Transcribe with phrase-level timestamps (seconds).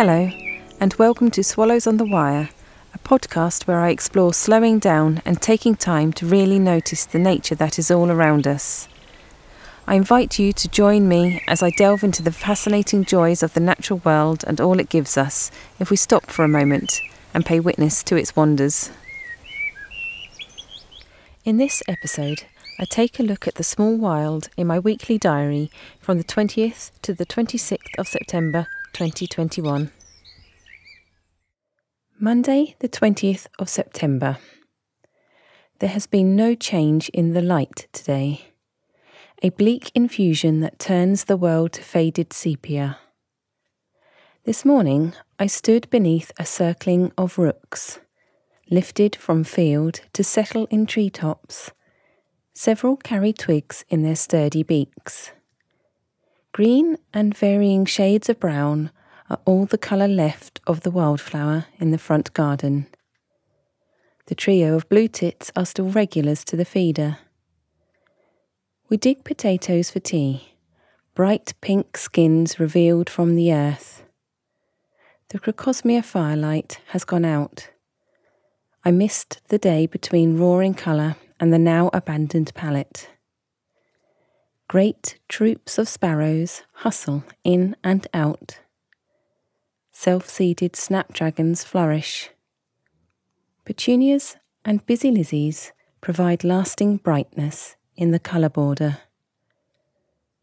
[0.00, 0.30] Hello,
[0.78, 2.50] and welcome to Swallows on the Wire,
[2.94, 7.56] a podcast where I explore slowing down and taking time to really notice the nature
[7.56, 8.86] that is all around us.
[9.88, 13.60] I invite you to join me as I delve into the fascinating joys of the
[13.60, 17.00] natural world and all it gives us if we stop for a moment
[17.34, 18.92] and pay witness to its wonders.
[21.44, 22.44] In this episode,
[22.78, 26.92] I take a look at the small wild in my weekly diary from the 20th
[27.02, 29.90] to the 26th of September 2021.
[32.18, 34.38] Monday, the 20th of September.
[35.78, 38.46] There has been no change in the light today.
[39.42, 42.98] A bleak infusion that turns the world to faded sepia.
[44.44, 48.00] This morning, I stood beneath a circling of rooks,
[48.70, 51.70] lifted from field to settle in treetops.
[52.54, 55.30] Several carry twigs in their sturdy beaks.
[56.58, 58.90] Green and varying shades of brown
[59.30, 62.88] are all the colour left of the wildflower in the front garden.
[64.26, 67.18] The trio of blue tits are still regulars to the feeder.
[68.88, 70.48] We dig potatoes for tea,
[71.14, 74.02] bright pink skins revealed from the earth.
[75.28, 77.70] The Crocosmia firelight has gone out.
[78.84, 83.10] I missed the day between roaring colour and the now abandoned palette.
[84.68, 88.58] Great troops of sparrows hustle in and out.
[89.92, 92.28] Self seeded snapdragons flourish.
[93.64, 98.98] Petunias and busy lizzies provide lasting brightness in the colour border.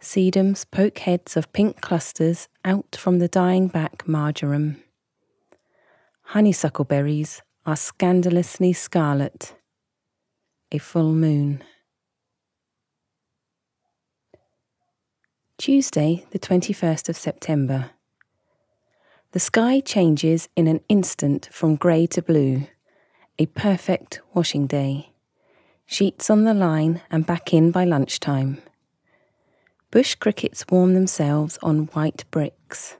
[0.00, 4.82] Sedums poke heads of pink clusters out from the dying back marjoram.
[6.22, 9.54] Honeysuckle berries are scandalously scarlet.
[10.72, 11.62] A full moon.
[15.58, 17.90] Tuesday, the 21st of September.
[19.32, 22.66] The sky changes in an instant from grey to blue.
[23.38, 25.12] A perfect washing day.
[25.86, 28.60] Sheets on the line and back in by lunchtime.
[29.90, 32.96] Bush crickets warm themselves on white bricks.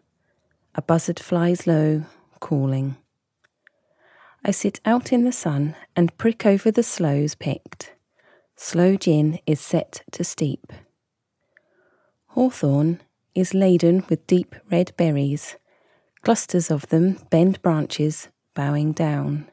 [0.75, 2.05] A buzzard flies low,
[2.41, 2.97] calling.
[4.43, 7.93] I sit out in the sun and prick over the sloes picked.
[8.57, 10.73] Sloe gin is set to steep.
[12.37, 13.01] Hawthorn
[13.35, 15.57] is laden with deep red berries.
[16.21, 19.47] Clusters of them bend branches, bowing down.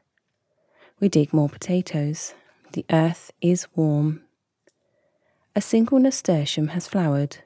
[1.00, 2.34] We dig more potatoes.
[2.74, 4.24] The earth is warm.
[5.56, 7.38] A single nasturtium has flowered,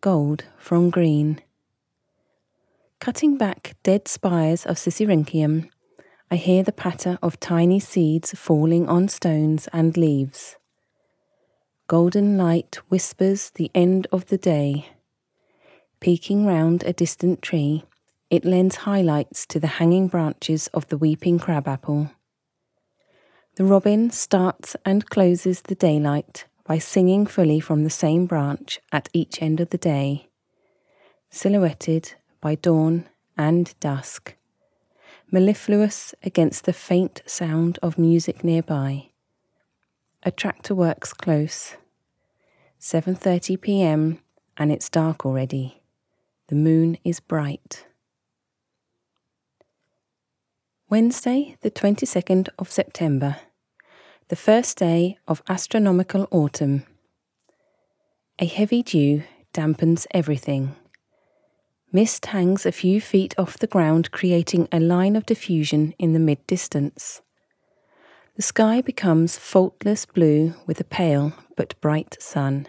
[0.00, 1.40] gold from green.
[3.00, 5.68] Cutting back dead spires of Sisyrinchium,
[6.30, 10.54] I hear the patter of tiny seeds falling on stones and leaves.
[11.90, 14.90] Golden light whispers the end of the day.
[15.98, 17.82] Peeking round a distant tree,
[18.30, 22.12] it lends highlights to the hanging branches of the weeping crabapple.
[23.56, 29.08] The robin starts and closes the daylight by singing fully from the same branch at
[29.12, 30.28] each end of the day,
[31.28, 34.36] silhouetted by dawn and dusk,
[35.32, 39.08] mellifluous against the faint sound of music nearby.
[40.22, 41.76] A tractor works close.
[42.80, 44.20] 7:30 p.m.
[44.56, 45.82] and it's dark already.
[46.48, 47.84] The moon is bright.
[50.88, 53.36] Wednesday, the 22nd of September,
[54.28, 56.84] the first day of astronomical autumn.
[58.38, 60.74] A heavy dew dampens everything.
[61.92, 66.18] Mist hangs a few feet off the ground, creating a line of diffusion in the
[66.18, 67.20] mid distance.
[68.36, 72.68] The sky becomes faultless blue with a pale but bright sun.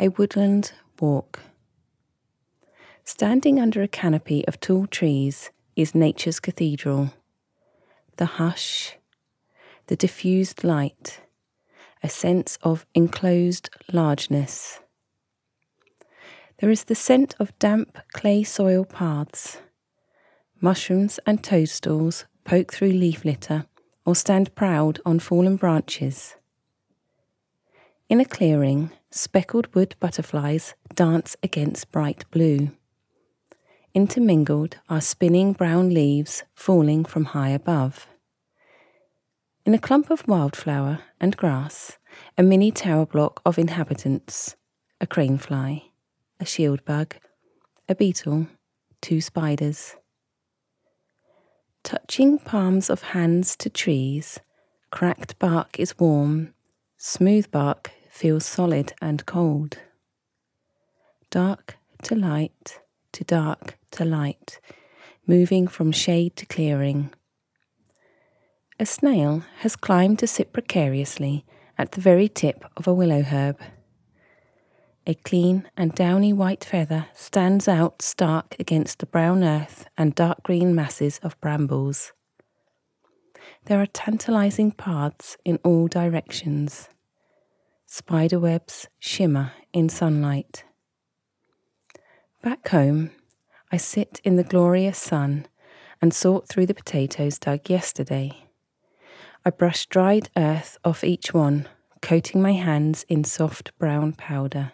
[0.00, 1.40] A woodland walk.
[3.04, 7.12] Standing under a canopy of tall trees is nature's cathedral.
[8.16, 8.96] The hush,
[9.88, 11.20] the diffused light,
[12.02, 14.80] a sense of enclosed largeness.
[16.58, 19.58] There is the scent of damp clay soil paths.
[20.60, 23.66] Mushrooms and toadstools poke through leaf litter
[24.04, 26.36] or stand proud on fallen branches.
[28.08, 32.72] In a clearing, speckled wood butterflies dance against bright blue.
[33.94, 38.06] Intermingled are spinning brown leaves falling from high above.
[39.64, 41.98] In a clump of wildflower and grass,
[42.36, 44.56] a mini tower block of inhabitants,
[45.00, 45.84] a crane fly,
[46.40, 47.14] a shield bug,
[47.88, 48.48] a beetle,
[49.00, 49.96] two spiders.
[51.84, 54.38] Touching palms of hands to trees,
[54.90, 56.54] cracked bark is warm,
[56.96, 59.78] smooth bark feels solid and cold.
[61.30, 62.78] Dark to light,
[63.12, 64.60] to dark to light,
[65.26, 67.12] moving from shade to clearing.
[68.78, 71.44] A snail has climbed to sit precariously
[71.76, 73.58] at the very tip of a willow herb.
[75.04, 80.44] A clean and downy white feather stands out stark against the brown earth and dark
[80.44, 82.12] green masses of brambles.
[83.64, 86.88] There are tantalizing paths in all directions.
[87.84, 90.62] Spider webs shimmer in sunlight.
[92.40, 93.10] Back home,
[93.72, 95.46] I sit in the glorious sun
[96.00, 98.44] and sort through the potatoes dug yesterday.
[99.44, 101.68] I brush dried earth off each one,
[102.00, 104.72] coating my hands in soft brown powder.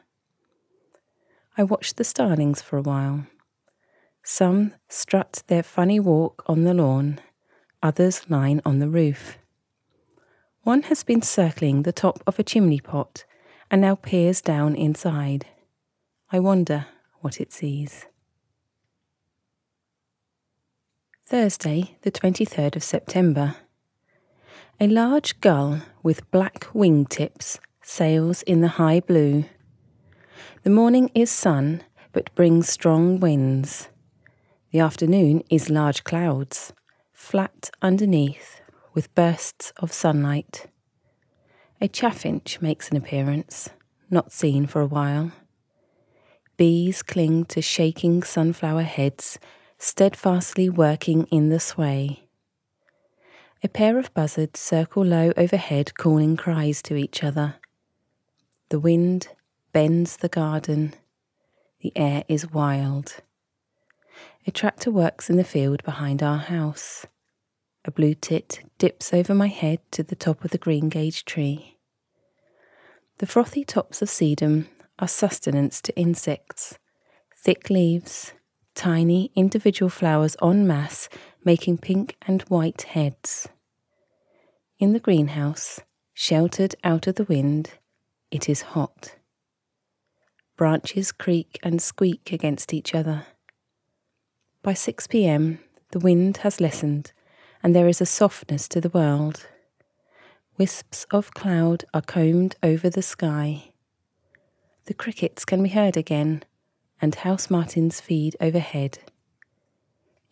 [1.58, 3.26] I watch the starlings for a while.
[4.22, 7.19] Some strut their funny walk on the lawn,
[7.82, 9.38] others line on the roof.
[10.62, 13.25] One has been circling the top of a chimney pot
[13.72, 15.46] and now peers down inside.
[16.31, 16.87] I wonder
[17.22, 18.06] what it sees.
[21.26, 23.56] Thursday, the 23rd of September.
[24.78, 29.46] A large gull with black wing tips sails in the high blue.
[30.62, 31.82] The morning is sun,
[32.12, 33.88] but brings strong winds.
[34.70, 36.73] The afternoon is large clouds,
[37.12, 38.61] flat underneath,
[38.94, 40.67] with bursts of sunlight.
[41.81, 43.70] A chaffinch makes an appearance,
[44.11, 45.32] not seen for a while.
[46.56, 49.38] Bees cling to shaking sunflower heads,
[49.79, 52.25] steadfastly working in the sway.
[53.62, 57.56] A pair of buzzards circle low overhead, calling cries to each other.
[58.70, 59.29] The wind
[59.78, 60.92] bends the garden.
[61.82, 63.19] The air is wild.
[64.44, 67.06] A tractor works in the field behind our house.
[67.84, 71.76] A blue tit dips over my head to the top of the greengage tree.
[73.19, 74.66] The frothy tops of sedum
[74.98, 76.81] are sustenance to insects.
[77.36, 78.32] Thick leaves,
[78.74, 81.08] tiny individual flowers en masse
[81.44, 83.48] making pink and white heads.
[84.81, 85.78] In the greenhouse,
[86.14, 87.74] sheltered out of the wind,
[88.32, 89.18] it is hot.
[90.58, 93.25] Branches creak and squeak against each other.
[94.62, 95.60] By 6 pm,
[95.93, 97.12] the wind has lessened
[97.62, 99.46] and there is a softness to the world.
[100.56, 103.70] Wisps of cloud are combed over the sky.
[104.87, 106.43] The crickets can be heard again,
[107.00, 108.99] and house martins feed overhead.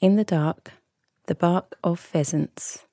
[0.01, 0.73] In the dark,
[1.27, 2.85] the bark of pheasants.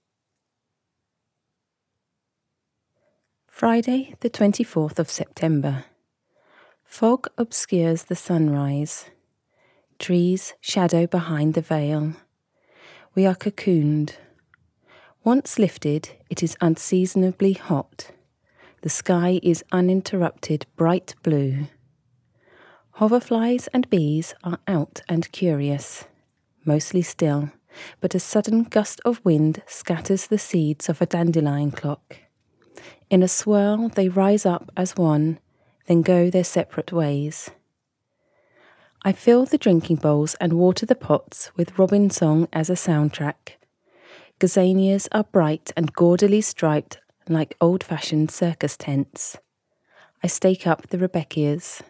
[3.48, 5.86] Friday, the 24th of September.
[6.94, 9.06] Fog obscures the sunrise.
[9.98, 12.14] Trees shadow behind the veil.
[13.16, 14.18] We are cocooned.
[15.24, 18.12] Once lifted, it is unseasonably hot.
[18.84, 21.66] The sky is uninterrupted bright blue.
[22.98, 26.06] Hoverflies and bees are out and curious,
[26.64, 27.50] mostly still,
[28.02, 32.18] but a sudden gust of wind scatters the seeds of a dandelion clock.
[33.10, 35.40] In a swirl, they rise up as one,
[35.86, 37.52] then go their separate ways.
[39.04, 43.58] I fill the drinking bowls and water the pots with robin song as a soundtrack.
[44.40, 49.38] Gazanias are bright and gaudily striped like old fashioned circus tents.
[50.24, 51.82] I stake up the Rudbeckias.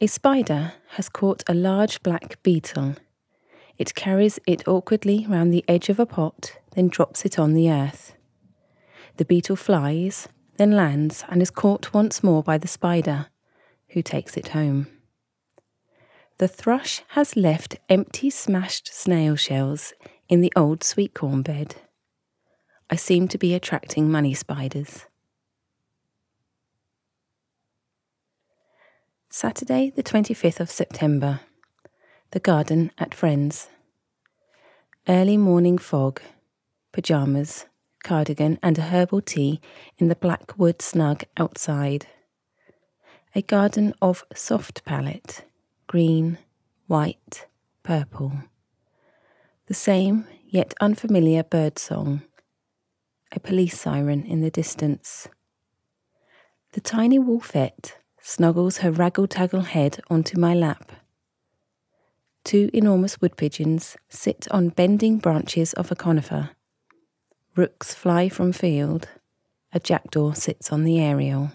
[0.00, 2.96] A spider has caught a large black beetle.
[3.78, 7.70] It carries it awkwardly round the edge of a pot, then drops it on the
[7.70, 8.14] earth.
[9.16, 13.26] The beetle flies, then lands and is caught once more by the spider,
[13.90, 14.88] who takes it home.
[16.38, 19.94] The thrush has left empty smashed snail shells
[20.28, 21.76] in the old sweet corn bed.
[22.90, 25.06] I seem to be attracting money spiders.
[29.30, 31.40] Saturday, the 25th of September.
[32.32, 33.68] The garden at Friends.
[35.08, 36.20] Early morning fog,
[36.92, 37.66] pyjamas,
[38.08, 39.60] cardigan, and a herbal tea
[39.98, 42.06] in the black wood snug outside.
[43.34, 45.44] A garden of soft palette
[45.86, 46.38] green,
[46.86, 47.46] white,
[47.82, 48.32] purple.
[49.66, 52.22] The same yet unfamiliar bird song
[53.32, 55.28] a police siren in the distance.
[56.72, 60.92] The tiny wolfette snuggles her raggle taggle head onto my lap.
[62.44, 66.50] Two enormous wood pigeons sit on bending branches of a conifer.
[67.58, 69.08] Rooks fly from field.
[69.72, 71.50] A jackdaw sits on the aerial.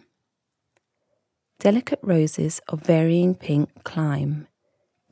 [1.62, 4.50] Delicate roses of varying pink climb.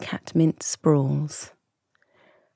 [0.01, 1.53] Catmint sprawls.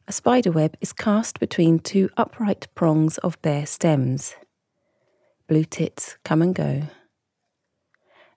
[0.06, 4.36] A spider web is cast between two upright prongs of bare stems.
[5.48, 6.82] Blue tits come and go.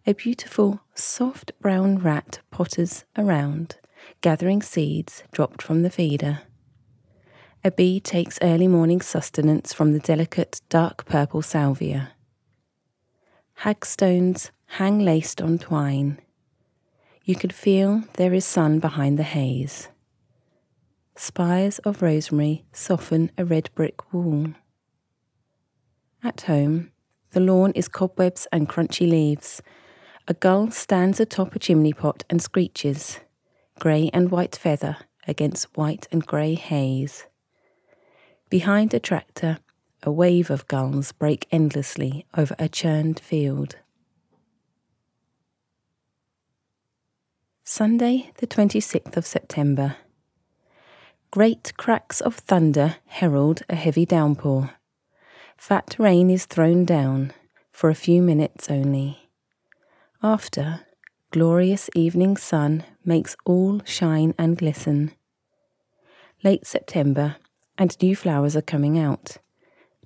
[0.06, 3.78] A beautiful, soft brown rat potters around,
[4.20, 6.42] gathering seeds dropped from the feeder.
[7.64, 12.12] A bee takes early morning sustenance from the delicate dark purple salvia.
[13.64, 16.20] Hagstones hang laced on twine.
[17.24, 19.88] You can feel there is sun behind the haze.
[21.16, 24.54] Spires of rosemary soften a red brick wall.
[26.22, 26.92] At home,
[27.32, 29.62] the lawn is cobwebs and crunchy leaves.
[30.28, 33.18] A gull stands atop a chimney pot and screeches,
[33.80, 37.26] grey and white feather against white and grey haze.
[38.50, 39.58] Behind a tractor,
[40.02, 43.76] a wave of gulls break endlessly over a churned field.
[47.62, 49.96] Sunday, the 26th of September.
[51.30, 54.70] Great cracks of thunder herald a heavy downpour.
[55.58, 57.34] Fat rain is thrown down
[57.70, 59.28] for a few minutes only.
[60.22, 60.86] After,
[61.32, 65.12] glorious evening sun makes all shine and glisten.
[66.42, 67.36] Late September,
[67.78, 69.38] and new flowers are coming out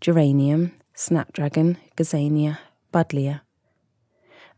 [0.01, 2.59] geranium, snapdragon, gazania,
[2.93, 3.41] buddleia.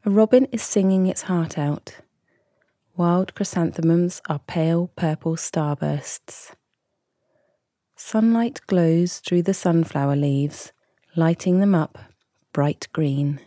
[0.04, 1.96] A robin is singing its heart out.
[2.96, 6.54] Wild chrysanthemums are pale purple starbursts.
[7.94, 10.72] Sunlight glows through the sunflower leaves,
[11.14, 11.98] lighting them up
[12.52, 13.40] bright green.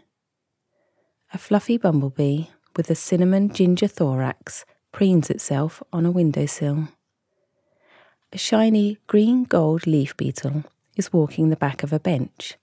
[1.33, 2.45] A fluffy bumblebee
[2.75, 6.89] with a cinnamon ginger thorax preens itself on a windowsill.
[8.33, 10.65] A shiny green gold leaf beetle
[10.97, 12.57] is walking the back of a bench.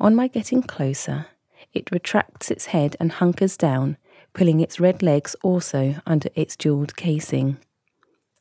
[0.00, 1.26] On my getting closer,
[1.72, 3.98] it retracts its head and hunkers down,
[4.32, 7.58] pulling its red legs also under its jewelled casing.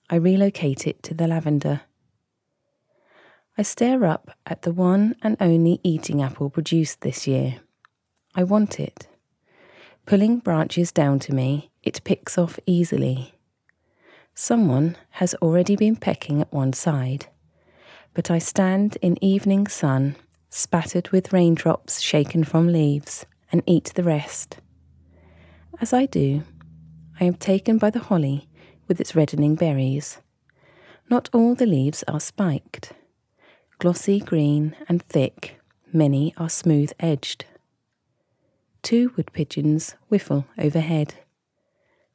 [0.10, 1.82] I relocate it to the lavender.
[3.56, 7.60] I stare up at the one and only eating apple produced this year.
[8.34, 9.08] I want it.
[10.08, 13.36] Pulling branches down to me, it picks off easily.
[14.34, 17.28] Someone has already been pecking at one side,
[18.14, 20.16] but I stand in evening sun,
[20.50, 24.58] spattered with raindrops shaken from leaves, and eat the rest.
[25.82, 26.44] As I do,
[27.20, 28.48] I am taken by the holly
[28.88, 30.20] with its reddening berries.
[31.10, 32.94] Not all the leaves are spiked.
[33.78, 35.60] Glossy green and thick,
[35.92, 37.46] many are smooth edged.
[38.82, 41.16] Two wood pigeons whiffle overhead.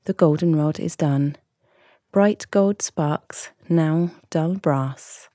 [0.04, 1.36] The goldenrod is done
[2.14, 5.28] bright gold sparks, now dull brass,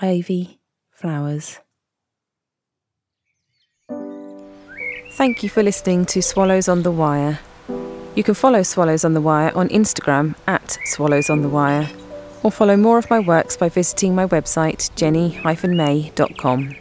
[0.00, 0.58] ivy,
[0.90, 1.60] flowers.
[5.12, 7.38] Thank you for listening to Swallows on the Wire.
[8.16, 11.88] You can follow Swallows on the Wire on Instagram at Swallows on the Wire,
[12.42, 16.74] or follow more of my works by visiting my website jenny-may.com.